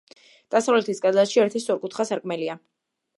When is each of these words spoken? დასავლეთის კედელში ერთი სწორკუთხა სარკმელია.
დასავლეთის 0.53 1.01
კედელში 1.03 1.43
ერთი 1.43 1.61
სწორკუთხა 1.65 2.07
სარკმელია. 2.13 2.57